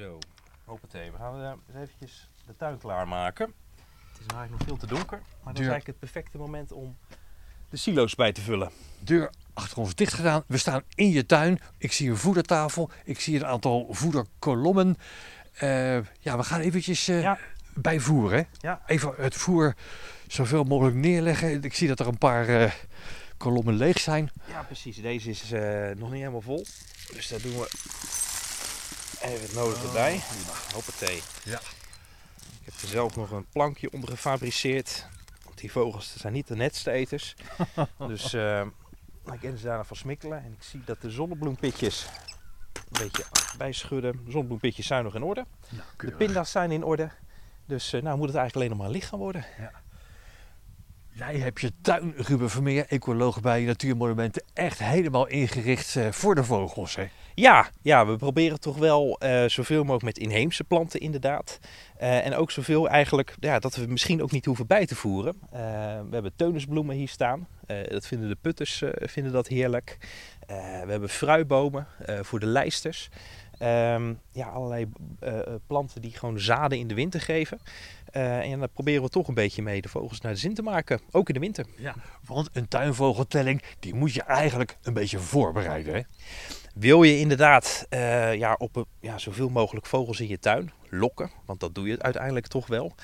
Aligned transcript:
Zo, 0.00 0.18
hoppatee. 0.64 1.10
We 1.10 1.16
gaan 1.16 1.40
eens 1.40 1.76
eventjes 1.76 2.28
de 2.46 2.56
tuin 2.56 2.78
klaarmaken. 2.78 3.52
Het 4.12 4.20
is 4.20 4.26
eigenlijk 4.36 4.50
nog 4.50 4.62
veel 4.68 4.76
te 4.76 4.94
donker, 4.94 5.18
maar 5.18 5.52
dat 5.52 5.62
is 5.62 5.68
eigenlijk 5.68 5.86
het 5.86 5.98
perfecte 5.98 6.38
moment 6.38 6.72
om 6.72 6.96
de 7.70 7.76
silo's 7.76 8.14
bij 8.14 8.32
te 8.32 8.40
vullen. 8.40 8.70
Deur 8.98 9.30
achter 9.54 9.78
ons 9.78 9.94
dicht 9.94 10.12
gedaan. 10.12 10.44
We 10.46 10.56
staan 10.58 10.82
in 10.94 11.10
je 11.10 11.26
tuin. 11.26 11.60
Ik 11.78 11.92
zie 11.92 12.10
een 12.10 12.16
voedertafel. 12.16 12.90
Ik 13.04 13.20
zie 13.20 13.36
een 13.36 13.46
aantal 13.46 13.86
voederkolommen. 13.90 14.96
Eh, 15.52 15.94
ja, 16.20 16.36
we 16.36 16.42
gaan 16.42 16.60
eventjes 16.60 17.08
eh, 17.08 17.20
Ja. 17.20 17.38
bijvoeren. 17.74 18.38
hè. 18.38 18.44
Ja. 18.68 18.82
Even 18.86 19.14
het 19.16 19.34
voer 19.34 19.74
zoveel 20.26 20.64
mogelijk 20.64 20.96
neerleggen. 20.96 21.62
Ik 21.62 21.74
zie 21.74 21.88
dat 21.88 22.00
er 22.00 22.06
een 22.06 22.18
paar 22.18 22.48
eh, 22.48 22.72
kolommen 23.36 23.74
leeg 23.74 23.98
zijn. 23.98 24.30
Ja, 24.48 24.62
precies. 24.62 24.96
Deze 24.96 25.30
is 25.30 25.50
nog 25.98 26.10
niet 26.10 26.18
helemaal 26.20 26.40
vol. 26.40 26.64
Dus 27.12 27.28
daar 27.28 27.40
doen 27.42 27.52
we 27.58 27.68
even 29.22 29.42
het 29.42 29.54
nodige 29.54 29.92
bij. 29.92 30.20
Hoppatee. 30.74 31.22
Ja. 31.44 31.58
Ik 32.60 32.64
heb 32.64 32.74
er 32.74 32.88
zelf 32.88 33.16
nog 33.16 33.30
een 33.30 33.46
plankje 33.52 33.92
onder 33.92 34.10
gefabriceerd. 34.10 35.06
Want 35.44 35.58
die 35.58 35.72
vogels 35.72 36.16
zijn 36.16 36.32
niet 36.32 36.46
de 36.46 36.56
netste 36.56 36.90
eters. 36.90 37.36
dus 38.08 38.32
eh, 38.32 38.60
ik 39.32 39.40
ken 39.40 39.58
ze 39.58 39.64
daarna 39.64 39.84
van 39.84 39.96
smikkelen. 39.96 40.44
En 40.44 40.52
ik 40.52 40.62
zie 40.62 40.82
dat 40.84 41.00
de 41.00 41.10
zonnebloempitjes 41.10 42.06
een 42.74 42.82
beetje 43.02 43.24
bijschudden. 43.58 44.24
De 44.24 44.30
zonnebloempitjes 44.30 44.86
zijn 44.86 45.04
nog 45.04 45.14
in 45.14 45.22
orde. 45.22 45.46
De 45.96 46.12
pinda's 46.12 46.50
zijn 46.50 46.70
in 46.70 46.84
orde. 46.84 47.10
Dus 47.66 47.92
eh, 47.92 48.02
nou 48.02 48.16
moet 48.16 48.28
het 48.28 48.36
eigenlijk 48.36 48.54
alleen 48.56 48.78
nog 48.78 48.86
maar 48.86 48.96
licht 48.96 49.08
gaan 49.08 49.18
worden. 49.18 49.44
Jij 51.12 51.36
hebt 51.36 51.60
je 51.60 51.72
tuin, 51.80 52.14
Ruben 52.16 52.50
Vermeer, 52.50 52.86
ecoloog 52.88 53.40
bij 53.40 53.64
Natuurmonumenten, 53.64 54.42
echt 54.52 54.78
helemaal 54.78 55.26
ingericht 55.26 55.96
eh, 55.96 56.10
voor 56.10 56.34
de 56.34 56.44
vogels. 56.44 56.96
Hè? 56.96 57.06
Ja, 57.34 57.70
ja, 57.82 58.06
we 58.06 58.16
proberen 58.16 58.60
toch 58.60 58.76
wel 58.76 59.18
eh, 59.18 59.44
zoveel 59.44 59.80
mogelijk 59.80 60.04
met 60.04 60.18
inheemse 60.18 60.64
planten 60.64 61.00
inderdaad. 61.00 61.58
Eh, 61.96 62.26
en 62.26 62.34
ook 62.34 62.50
zoveel 62.50 62.88
eigenlijk 62.88 63.34
ja, 63.40 63.58
dat 63.58 63.76
we 63.76 63.86
misschien 63.86 64.22
ook 64.22 64.30
niet 64.30 64.44
hoeven 64.44 64.66
bij 64.66 64.86
te 64.86 64.94
voeren. 64.94 65.34
We 65.50 66.08
hebben 66.10 66.32
teunisbloemen 66.36 66.96
hier 66.96 67.08
staan. 67.08 67.48
Dat 67.88 68.06
vinden 68.06 68.28
de 68.28 68.36
putters 68.40 68.82
vinden 69.00 69.32
dat 69.32 69.46
heerlijk. 69.48 69.98
We 70.84 70.90
hebben 70.90 71.08
fruibomen 71.08 71.86
eh, 71.98 72.18
voor 72.22 72.40
de 72.40 72.46
lijsters. 72.46 73.08
Ehm, 73.60 74.14
ja, 74.32 74.46
allerlei 74.46 74.88
eh, 75.18 75.38
eh, 75.38 75.46
planten 75.66 76.00
die 76.00 76.12
gewoon 76.12 76.40
zaden 76.40 76.78
in 76.78 76.86
de 76.86 76.94
winter 76.94 77.20
geven. 77.20 77.60
Eh, 78.04 78.52
en 78.52 78.58
daar 78.58 78.68
proberen 78.68 79.02
we 79.02 79.08
toch 79.08 79.28
een 79.28 79.34
beetje 79.34 79.62
mee 79.62 79.80
de 79.80 79.88
vogels 79.88 80.20
naar 80.20 80.32
de 80.32 80.38
zin 80.38 80.54
te 80.54 80.62
maken. 80.62 81.00
Ook 81.10 81.28
in 81.28 81.34
de 81.34 81.40
winter. 81.40 81.66
Want 82.26 82.48
een 82.52 82.68
tuinvogeltelling, 82.68 83.62
die 83.78 83.94
moet 83.94 84.14
je 84.14 84.22
eigenlijk 84.22 84.76
een 84.82 84.92
beetje 84.92 85.18
voorbereiden. 85.18 85.94
Hè? 85.94 86.00
Wil 86.74 87.02
je 87.02 87.18
inderdaad 87.18 87.86
ja, 88.34 88.54
op 88.58 88.86
ja, 89.00 89.18
zoveel 89.18 89.48
mogelijk 89.48 89.86
vogels 89.86 90.20
in 90.20 90.28
je 90.28 90.38
tuin 90.38 90.72
lokken, 90.88 91.30
want 91.46 91.60
dat 91.60 91.74
doe 91.74 91.86
je 91.86 92.02
uiteindelijk 92.02 92.46
toch 92.46 92.66
wel, 92.66 92.94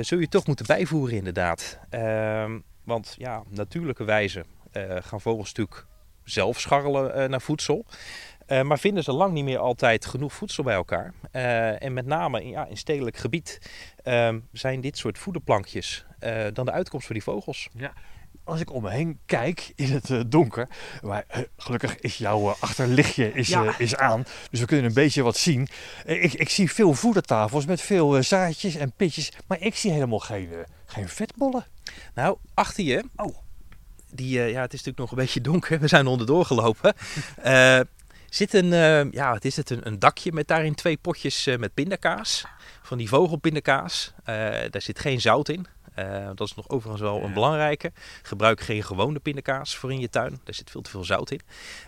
zul 0.00 0.18
je 0.18 0.28
toch 0.28 0.46
moeten 0.46 0.66
bijvoeren 0.66 1.16
inderdaad. 1.16 1.78
Ehm, 1.90 2.58
want 2.84 3.14
ja, 3.18 3.42
natuurlijke 3.48 4.04
wijze 4.04 4.44
gaan 5.00 5.20
vogels 5.20 5.52
natuurlijk 5.52 5.86
zelf 6.24 6.60
scharrelen 6.60 7.30
naar 7.30 7.40
voedsel. 7.40 7.86
Eh, 8.50 8.62
maar 8.62 8.78
vinden 8.78 9.04
ze 9.04 9.12
lang 9.12 9.32
niet 9.32 9.44
meer 9.44 9.58
altijd 9.58 10.06
genoeg 10.06 10.32
voedsel 10.32 10.64
bij 10.64 10.74
elkaar. 10.74 11.12
Eh, 11.30 11.82
en 11.82 11.92
met 11.92 12.06
name 12.06 12.42
in, 12.42 12.48
ja, 12.48 12.66
in 12.66 12.76
stedelijk 12.76 13.16
gebied 13.16 13.58
ehm, 14.02 14.38
zijn 14.52 14.80
dit 14.80 14.98
soort 14.98 15.18
voederplankjes 15.18 16.04
eh, 16.18 16.44
dan 16.52 16.64
de 16.64 16.72
uitkomst 16.72 17.06
voor 17.06 17.14
die 17.14 17.24
vogels. 17.24 17.68
Als 18.44 18.60
ik 18.60 18.72
om 18.72 18.82
me 18.82 18.90
heen 18.90 19.18
kijk 19.26 19.72
in 19.74 19.92
het 19.92 20.30
donker, 20.30 20.68
maar 21.02 21.24
gelukkig 21.56 21.96
is 22.00 22.18
jouw 22.18 22.56
achterlichtje 22.60 23.32
is, 23.32 23.48
Ja. 23.48 23.78
is 23.78 23.96
aan, 23.96 24.24
dus 24.50 24.60
we 24.60 24.66
kunnen 24.66 24.86
een 24.86 24.94
beetje 24.94 25.22
wat 25.22 25.36
zien. 25.36 25.68
Ik, 26.04 26.32
ik 26.32 26.48
zie 26.48 26.72
veel 26.72 26.94
voedertafels 26.94 27.66
met 27.66 27.80
veel 27.80 28.22
zaadjes 28.22 28.74
en 28.74 28.92
pitjes, 28.96 29.32
maar 29.46 29.60
ik 29.60 29.76
zie 29.76 29.92
helemaal 29.92 30.18
geen, 30.18 30.48
geen 30.84 31.08
vetbollen. 31.08 31.64
Nou, 32.14 32.36
achter 32.54 32.84
je. 32.84 33.04
Oh. 33.16 33.36
Die, 34.12 34.40
eh, 34.42 34.50
ja, 34.50 34.60
het 34.60 34.72
is 34.72 34.78
natuurlijk 34.78 34.98
nog 34.98 35.10
een 35.10 35.24
beetje 35.24 35.40
donker. 35.40 35.80
We 35.80 35.88
zijn 35.88 36.06
onderdoor 36.06 36.44
gelopen. 36.44 36.94
Zit 38.30 38.54
een, 38.54 38.72
eh, 38.72 39.10
ja, 39.12 39.32
wat 39.32 39.44
is 39.44 39.56
het? 39.56 39.70
Een, 39.70 39.86
een 39.86 39.98
dakje 39.98 40.32
met 40.32 40.48
daarin 40.48 40.74
twee 40.74 40.96
potjes 40.96 41.46
eh, 41.46 41.58
met 41.58 41.74
pindakaas. 41.74 42.44
Van 42.82 42.98
die 42.98 43.08
vogelpindakaas. 43.08 44.12
Eh, 44.24 44.34
daar 44.70 44.82
zit 44.82 44.98
geen 44.98 45.20
zout 45.20 45.48
in. 45.48 45.66
Dat 46.34 46.48
is 46.48 46.54
nog 46.54 46.68
overigens 46.68 47.02
wel 47.02 47.22
een 47.22 47.32
belangrijke. 47.32 47.92
Gebruik 48.22 48.60
geen 48.60 48.82
gewone 48.82 49.18
pindakaas 49.18 49.76
voor 49.76 49.92
in 49.92 50.00
je 50.00 50.08
tuin. 50.08 50.40
Daar 50.44 50.54
zit 50.54 50.70
veel 50.70 50.80
te 50.80 50.90
veel 50.90 51.04
zout 51.04 51.30
in. 51.30 51.40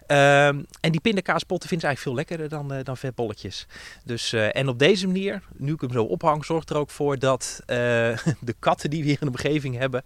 Ehm, 0.06 0.62
en 0.80 0.90
die 0.90 1.00
pindakaaspotten 1.00 1.68
vinden 1.68 1.88
ze 1.88 1.94
eigenlijk 1.94 1.98
veel 1.98 2.14
lekkerder 2.14 2.48
dan, 2.48 2.82
dan 2.82 2.96
vetbolletjes. 2.96 3.66
Dus, 4.04 4.32
en 4.32 4.68
op 4.68 4.78
deze 4.78 5.06
manier, 5.06 5.42
nu 5.56 5.72
ik 5.72 5.80
hem 5.80 5.92
zo 5.92 6.04
ophang, 6.04 6.44
zorgt 6.44 6.70
er 6.70 6.76
ook 6.76 6.90
voor 6.90 7.18
dat 7.18 7.60
de 7.66 8.54
katten 8.58 8.90
die 8.90 9.00
we 9.00 9.08
hier 9.08 9.18
in 9.20 9.26
de 9.26 9.38
omgeving 9.38 9.78
hebben, 9.78 10.04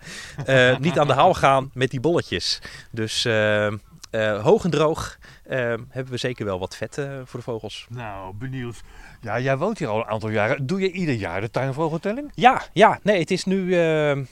niet 0.81 0.99
aan 0.99 1.07
de 1.07 1.13
haal 1.13 1.35
gaan 1.35 1.71
met 1.75 1.91
die 1.91 2.01
bolletjes. 2.01 2.61
Dus 2.91 3.25
eh, 4.11 4.43
hoog 4.43 4.65
en 4.65 4.71
droog 4.71 5.19
eh, 5.45 5.59
hebben 5.89 6.11
we 6.13 6.17
zeker 6.17 6.45
wel 6.45 6.59
wat 6.59 6.77
vet 6.77 6.99
eh, 6.99 7.21
voor 7.25 7.41
de 7.41 7.45
vogels. 7.47 7.87
Nou, 7.91 8.35
benieuwd. 8.35 8.81
Ja, 9.21 9.41
jij 9.41 9.57
woont 9.57 9.79
hier 9.79 9.89
al 9.89 9.99
een 9.99 10.05
aantal 10.07 10.31
jaren. 10.31 10.67
Doe 10.67 10.81
je 10.81 10.91
ieder 10.93 11.15
jaar 11.15 11.41
de 11.41 11.51
tuinvogeltelling? 11.51 12.31
Ja, 12.35 12.63
ja, 12.73 12.99
nee, 13.03 13.21
het 13.21 13.31
is 13.31 13.45
nu 13.45 13.73
eh, 13.75 14.11
eh, 14.11 14.25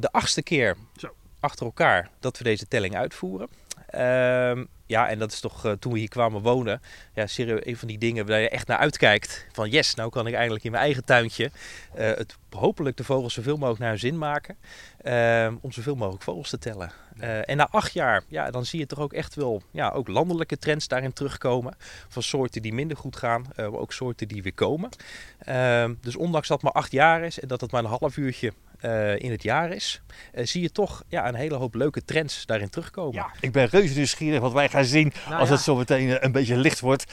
de 0.00 0.08
achtste 0.10 0.42
keer 0.42 0.76
Zo. 0.96 1.08
achter 1.40 1.66
elkaar 1.66 2.10
dat 2.20 2.38
we 2.38 2.44
deze 2.44 2.68
telling 2.68 2.96
uitvoeren. 2.96 3.48
Ehm, 3.92 4.64
ja, 4.86 5.08
en 5.08 5.18
dat 5.18 5.32
is 5.32 5.40
toch 5.40 5.64
eh, 5.64 5.72
toen 5.72 5.92
we 5.92 5.98
hier 5.98 6.08
kwamen 6.08 6.42
wonen, 6.42 6.80
ja, 7.14 7.26
serieus 7.26 7.66
een 7.66 7.76
van 7.76 7.88
die 7.88 7.98
dingen 7.98 8.26
waar 8.26 8.40
je 8.40 8.48
echt 8.48 8.66
naar 8.66 8.78
uitkijkt. 8.78 9.46
Van 9.52 9.70
yes, 9.70 9.94
nou 9.94 10.10
kan 10.10 10.26
ik 10.26 10.34
eigenlijk 10.34 10.64
in 10.64 10.70
mijn 10.70 10.82
eigen 10.82 11.04
tuintje 11.04 11.50
eh, 11.94 12.06
het, 12.06 12.36
hopelijk 12.50 12.96
de 12.96 13.04
vogels 13.04 13.34
zoveel 13.34 13.56
mogelijk 13.56 13.80
naar 13.80 13.88
hun 13.90 13.98
zin 13.98 14.18
maken. 14.18 14.56
ehm, 15.02 15.54
om 15.60 15.72
zoveel 15.72 15.94
mogelijk 15.94 16.22
vogels 16.22 16.50
te 16.50 16.58
tellen. 16.58 16.92
Eh, 17.18 17.48
en 17.48 17.56
na 17.56 17.68
acht 17.70 17.92
jaar, 17.92 18.22
ja, 18.28 18.50
dan 18.50 18.64
zie 18.64 18.78
je 18.78 18.86
toch 18.86 18.98
ook 18.98 19.12
echt 19.12 19.34
wel 19.34 19.62
ja, 19.70 19.90
ook 19.90 20.08
landelijke 20.08 20.58
trends 20.58 20.88
daarin 20.88 21.12
terugkomen. 21.12 21.74
Van 22.08 22.22
soorten 22.22 22.62
die 22.62 22.72
minder 22.72 22.96
goed 22.96 23.16
gaan, 23.16 23.46
maar 23.56 23.72
ook 23.72 23.92
soorten 23.92 24.28
die 24.28 24.42
weer 24.42 24.54
komen. 24.54 24.90
Ehm, 25.38 25.94
dus 26.00 26.16
ondanks 26.16 26.48
dat 26.48 26.62
het 26.62 26.72
maar 26.72 26.82
acht 26.82 26.92
jaar 26.92 27.22
is 27.24 27.40
en 27.40 27.48
dat 27.48 27.60
het 27.60 27.70
maar 27.70 27.84
een 27.84 27.90
half 27.90 28.16
uurtje 28.16 28.52
eh, 28.82 29.18
in 29.18 29.30
het 29.30 29.42
jaar 29.42 29.70
is, 29.70 30.02
eh, 30.32 30.46
zie 30.46 30.62
je 30.62 30.70
toch 30.72 31.02
ja, 31.08 31.28
een 31.28 31.34
hele 31.34 31.54
hoop 31.54 31.74
leuke 31.74 32.04
trends 32.04 32.46
daarin 32.46 32.68
terugkomen. 32.68 33.14
Ja, 33.14 33.30
ik 33.40 33.52
ben 33.52 33.66
reuze 33.66 33.94
nieuwsgierig 33.96 34.40
wat 34.40 34.52
wij 34.52 34.68
gaan 34.68 34.84
zien 34.84 35.12
Nou 35.28 35.40
als 35.40 35.48
ja. 35.48 35.54
het 35.54 35.64
zo 35.64 35.76
meteen 35.76 36.08
eh, 36.10 36.16
een 36.20 36.32
beetje 36.32 36.56
licht 36.56 36.80
wordt. 36.80 37.04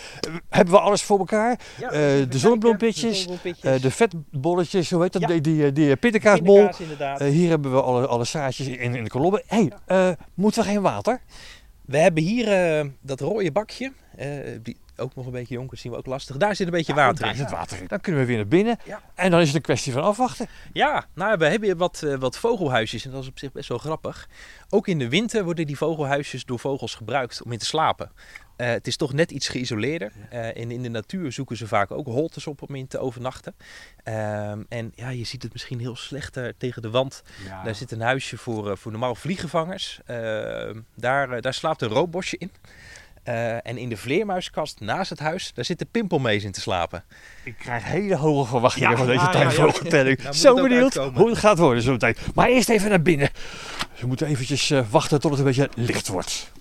Hebben 0.50 0.74
we 0.74 0.80
alles 0.80 1.02
voor 1.02 1.20
elkaar? 1.20 1.60
Ja, 1.80 1.86
Eh, 1.92 1.92
de 2.30 2.38
zonnebloempitjes, 2.38 3.28
De. 3.28 3.56
Eh, 3.62 3.92
vetbolletjes, 3.92 4.90
hoe 4.92 5.02
heet 5.02 5.14
dat? 5.14 5.22
Ja. 5.22 5.28
Die, 5.28 5.42
die, 5.42 5.72
die 5.72 5.96
pindakaasbol. 5.96 6.70
Eh, 7.00 7.18
hier 7.28 7.50
hebben 7.50 7.72
we 7.72 7.82
alle, 7.82 8.08
alle 8.08 8.24
zaadjes 8.24 8.68
in, 8.68 8.96
in 8.96 9.04
de 9.04 9.10
kolommen. 9.10 9.44
hey, 9.48 9.72
eh, 9.86 10.10
moeten 10.34 10.64
we 10.64 10.70
geen 10.70 10.82
water? 10.82 11.22
We 11.86 11.98
hebben 11.98 12.24
hier 12.24 12.48
eh, 12.80 12.86
dat 13.02 13.20
rode 13.20 13.52
bakje. 13.52 13.92
eh, 14.16 14.28
die 14.64 14.78
ook 15.00 15.16
nog 15.16 15.26
een 15.26 15.32
beetje 15.32 15.54
jonker, 15.54 15.78
zien 15.78 15.92
we 15.92 15.98
ook 15.98 16.06
lastig. 16.06 16.38
Daar 16.38 16.56
zit 16.56 16.68
een 16.68 16.74
beetje 16.74 16.94
water 16.94 17.24
Daar 17.24 17.30
in. 17.30 17.38
zit 17.38 17.52
water 17.52 17.82
in. 17.82 17.88
Dan 17.88 18.00
kunnen 18.00 18.22
we 18.22 18.28
weer 18.28 18.38
naar 18.38 18.48
binnen. 18.48 18.78
Ja. 18.86 19.02
En 19.16 19.32
dan 19.32 19.40
is 19.40 19.48
het 19.48 19.56
een 19.56 19.62
kwestie 19.62 19.94
van 19.94 20.04
afwachten. 20.04 20.48
Ja, 20.74 21.06
nou, 21.14 21.38
we 21.38 21.46
hebben 21.46 21.68
hier 21.68 21.78
wat, 21.78 22.04
eh, 22.04 22.16
wat 22.16 22.38
vogelhuisjes 22.38 23.06
en 23.06 23.12
dat 23.12 23.22
is 23.22 23.30
op 23.30 23.40
zich 23.40 23.52
best 23.52 23.70
wel 23.70 23.78
grappig. 23.78 24.28
Ook 24.70 24.88
in 24.88 25.00
de 25.00 25.10
winter 25.10 25.44
worden 25.44 25.66
die 25.66 25.78
vogelhuisjes 25.78 26.46
door 26.46 26.60
vogels 26.60 26.96
gebruikt 26.96 27.42
om 27.44 27.52
in 27.52 27.58
te 27.58 27.66
slapen. 27.66 28.12
Eh, 28.60 28.68
het 28.70 28.88
is 28.88 28.98
toch 28.98 29.14
net 29.14 29.32
iets 29.32 29.48
geïsoleerder. 29.48 30.12
Eh, 30.30 30.58
en 30.58 30.72
in 30.72 30.82
de 30.82 30.90
natuur 30.90 31.32
zoeken 31.32 31.58
ze 31.58 31.68
vaak 31.68 31.92
ook 31.92 32.06
holtes 32.06 32.48
op 32.48 32.62
om 32.62 32.76
in 32.76 32.88
te 32.88 32.98
overnachten. 33.00 33.56
Ehm, 34.04 34.64
en 34.70 34.92
ja, 34.96 35.10
je 35.10 35.24
ziet 35.24 35.44
het 35.44 35.52
misschien 35.54 35.80
heel 35.80 35.96
slecht 35.96 36.38
eh, 36.38 36.48
tegen 36.58 36.82
de 36.82 36.90
wand. 36.90 37.24
Daar 37.64 37.76
zit 37.76 37.92
een 37.92 38.02
huisje 38.02 38.38
voor, 38.38 38.78
voor 38.78 38.92
normaal 38.92 39.16
vliegenvangers. 39.16 40.00
Ehm, 40.06 40.80
daar, 40.96 41.42
daar 41.42 41.54
slaapt 41.54 41.82
een 41.82 41.90
roodbosje 41.90 42.38
in. 42.38 42.52
Eh, 43.24 43.68
en 43.68 43.78
in 43.78 43.90
de 43.90 43.98
vleermuiskast 43.98 44.80
naast 44.80 45.10
het 45.10 45.20
huis, 45.20 45.52
daar 45.54 45.66
zit 45.66 45.80
de 45.80 45.88
pimpelmees 45.92 46.44
in 46.44 46.52
te 46.52 46.62
slapen. 46.62 47.04
Ik 47.44 47.56
krijg 47.58 47.84
hele 47.84 48.16
hoge 48.16 48.50
verwachtingen 48.50 48.90
Ja, 48.90 48.98
van 48.98 49.06
deze 49.06 49.20
ja, 49.20 49.26
ja. 49.26 49.32
tuinvogeltelling. 49.32 50.20
Zo 50.32 50.56
benieuwd 50.56 50.82
uitkomen. 50.98 51.20
hoe 51.22 51.30
het 51.30 51.38
gaat 51.40 51.58
worden 51.58 51.84
zo 51.84 51.92
meteen. 51.92 52.16
Maar 52.34 52.48
eerst 52.48 52.70
even 52.70 52.90
naar 52.90 53.02
binnen. 53.02 53.30
We 54.00 54.08
moeten 54.08 54.28
eventjes 54.28 54.72
eh, 54.72 54.82
wachten 54.90 55.20
tot 55.20 55.32
het 55.32 55.40
een 55.40 55.46
beetje 55.46 55.70
licht 55.76 56.08
wordt. 56.08 56.52